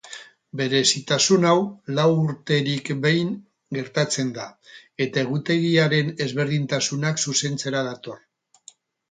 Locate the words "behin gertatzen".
3.03-4.33